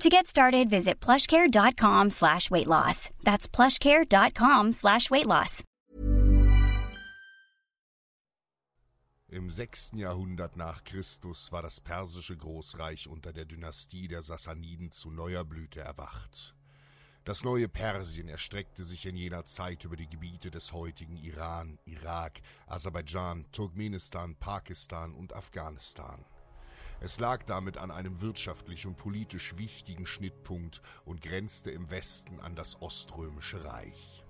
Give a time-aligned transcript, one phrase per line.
[0.00, 3.10] To get started, visit plushcare.com slash weight loss.
[3.22, 5.62] That's plushcare.com slash weight loss.
[9.28, 9.92] Im 6.
[9.94, 15.80] Jahrhundert nach Christus war das persische Großreich unter der Dynastie der Sassaniden zu neuer Blüte
[15.80, 16.54] erwacht.
[17.24, 22.40] Das neue Persien erstreckte sich in jener Zeit über die Gebiete des heutigen Iran, Irak,
[22.66, 26.24] Aserbaidschan, Turkmenistan, Pakistan und Afghanistan.
[27.04, 32.56] Es lag damit an einem wirtschaftlich und politisch wichtigen Schnittpunkt und grenzte im Westen an
[32.56, 34.24] das Oströmische Reich.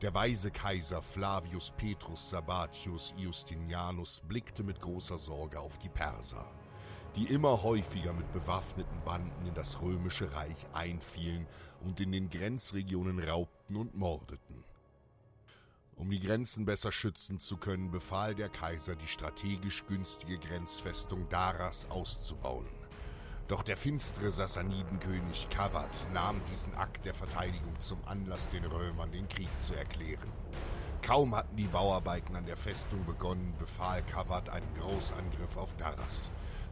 [0.00, 6.48] Der weise Kaiser Flavius Petrus Sabatius Justinianus blickte mit großer Sorge auf die Perser,
[7.16, 11.48] die immer häufiger mit bewaffneten Banden in das römische Reich einfielen
[11.80, 14.62] und in den Grenzregionen raubten und mordeten.
[15.98, 21.90] Um die Grenzen besser schützen zu können, befahl der Kaiser, die strategisch günstige Grenzfestung Daras
[21.90, 22.68] auszubauen.
[23.48, 29.28] Doch der finstere Sassanidenkönig Kawad nahm diesen Akt der Verteidigung zum Anlass, den Römern den
[29.28, 30.30] Krieg zu erklären.
[31.02, 36.30] Kaum hatten die Bauarbeiten an der Festung begonnen, befahl Kawad einen Großangriff auf Daras.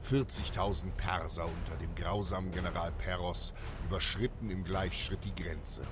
[0.08, 3.54] 40.000 Perser unter dem grausamen General Peros
[3.86, 5.82] überschritten im Gleichschritt die Grenze.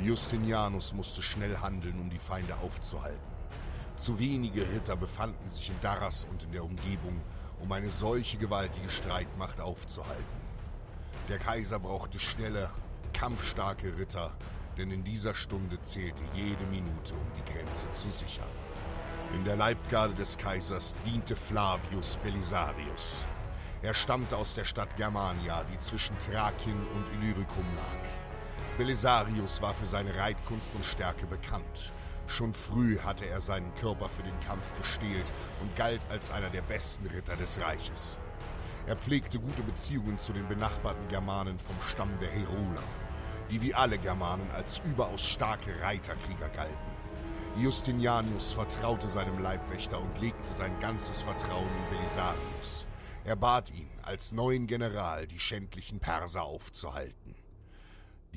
[0.00, 3.18] Justinianus musste schnell handeln, um die Feinde aufzuhalten.
[3.96, 7.20] Zu wenige Ritter befanden sich in Daras und in der Umgebung,
[7.60, 10.24] um eine solche gewaltige Streitmacht aufzuhalten.
[11.28, 12.70] Der Kaiser brauchte schnelle,
[13.12, 14.36] kampfstarke Ritter,
[14.76, 18.48] denn in dieser Stunde zählte jede Minute, um die Grenze zu sichern.
[19.34, 23.26] In der Leibgarde des Kaisers diente Flavius Belisarius.
[23.82, 28.27] Er stammte aus der Stadt Germania, die zwischen Thrakien und Illyricum lag.
[28.78, 31.92] Belisarius war für seine Reitkunst und Stärke bekannt.
[32.28, 36.62] Schon früh hatte er seinen Körper für den Kampf gestählt und galt als einer der
[36.62, 38.20] besten Ritter des Reiches.
[38.86, 42.84] Er pflegte gute Beziehungen zu den benachbarten Germanen vom Stamm der Heruler,
[43.50, 46.92] die wie alle Germanen als überaus starke Reiterkrieger galten.
[47.56, 52.86] Justinianus vertraute seinem Leibwächter und legte sein ganzes Vertrauen in Belisarius.
[53.24, 57.37] Er bat ihn, als neuen General die schändlichen Perser aufzuhalten.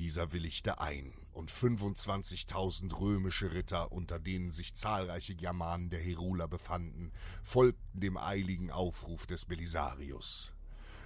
[0.02, 7.12] Dieser willigte ein, und 25.000 römische Ritter, unter denen sich zahlreiche Germanen der Heruler befanden,
[7.44, 10.54] folgten dem eiligen Aufruf des Belisarius.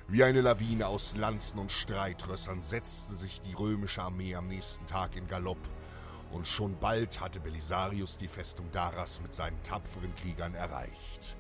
[0.09, 5.15] Wie eine Lawine aus Lanzen und Streitrössern setzte sich die römische Armee am nächsten Tag
[5.15, 5.69] in Galopp,
[6.33, 11.37] und schon bald hatte Belisarius die Festung Daras mit seinen tapferen Kriegern erreicht.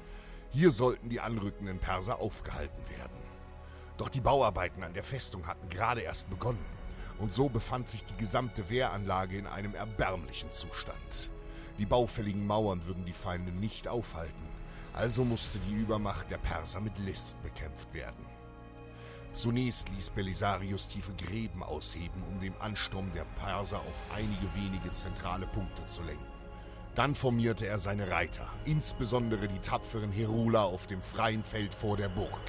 [0.50, 3.17] Hier sollten die anrückenden Perser aufgehalten werden.
[3.97, 6.77] Doch die Bauarbeiten an der Festung hatten gerade erst begonnen
[7.19, 11.31] und so befand sich die gesamte Wehranlage in einem erbärmlichen Zustand.
[11.79, 14.49] Die baufälligen Mauern würden die Feinde nicht aufhalten,
[14.94, 18.26] also musste die Übermacht der Perser mit List bekämpft werden.
[19.32, 25.46] Zunächst ließ Belisarius tiefe Gräben ausheben, um den Ansturm der Perser auf einige wenige zentrale
[25.46, 26.25] Punkte zu lenken.
[26.94, 32.08] Dann formierte er seine Reiter, insbesondere die tapferen Heruler auf dem freien Feld vor der
[32.08, 32.40] Burg.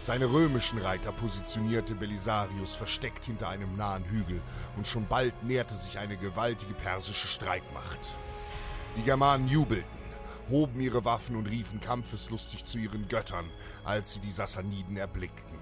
[0.00, 4.40] Seine römischen Reiter positionierte Belisarius versteckt hinter einem nahen Hügel,
[4.76, 8.18] und schon bald näherte sich eine gewaltige persische Streitmacht.
[8.96, 9.98] Die Germanen jubelten,
[10.48, 13.46] hoben ihre Waffen und riefen kampfeslustig zu ihren Göttern,
[13.84, 15.58] als sie die Sassaniden erblickten.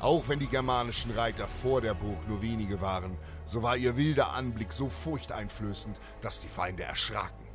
[0.00, 4.32] Auch wenn die germanischen Reiter vor der Burg nur wenige waren, so war ihr wilder
[4.32, 7.47] Anblick so furchteinflößend, dass die Feinde erschraken.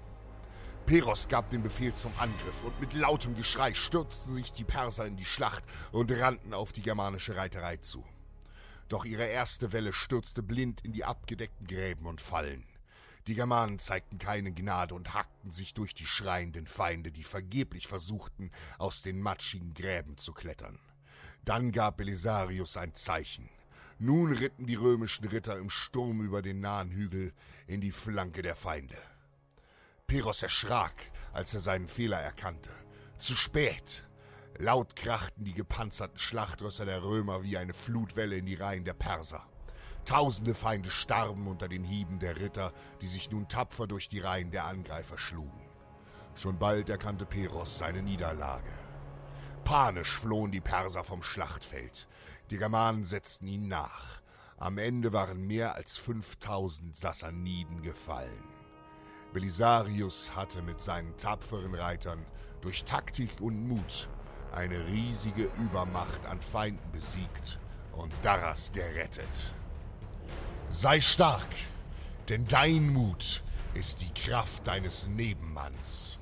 [0.93, 5.17] Peros gab den Befehl zum Angriff und mit lautem Geschrei stürzten sich die Perser in
[5.17, 8.05] die Schlacht und rannten auf die germanische Reiterei zu.
[8.89, 12.63] Doch ihre erste Welle stürzte blind in die abgedeckten Gräben und Fallen.
[13.25, 18.51] Die Germanen zeigten keine Gnade und hackten sich durch die schreienden Feinde, die vergeblich versuchten,
[18.77, 20.77] aus den matschigen Gräben zu klettern.
[21.43, 23.49] Dann gab Belisarius ein Zeichen.
[23.97, 27.33] Nun ritten die römischen Ritter im Sturm über den nahen Hügel
[27.65, 28.97] in die Flanke der Feinde.
[30.07, 30.93] Peros erschrak,
[31.33, 32.69] als er seinen Fehler erkannte.
[33.17, 34.03] Zu spät.
[34.57, 39.45] Laut krachten die gepanzerten Schlachtrösser der Römer wie eine Flutwelle in die Reihen der Perser.
[40.05, 42.71] Tausende Feinde starben unter den Hieben der Ritter,
[43.01, 45.61] die sich nun tapfer durch die Reihen der Angreifer schlugen.
[46.35, 48.71] Schon bald erkannte Peros seine Niederlage.
[49.63, 52.07] Panisch flohen die Perser vom Schlachtfeld.
[52.49, 54.21] Die Germanen setzten ihnen nach.
[54.57, 58.43] Am Ende waren mehr als 5000 Sassaniden gefallen.
[59.33, 62.23] Belisarius hatte mit seinen tapferen Reitern
[62.61, 64.07] durch Taktik und Mut
[64.53, 67.59] eine riesige Übermacht an Feinden besiegt
[67.93, 69.53] und Darras gerettet.
[70.69, 71.49] Sei stark,
[72.29, 73.43] denn dein Mut
[73.73, 76.19] ist die Kraft deines Nebenmanns.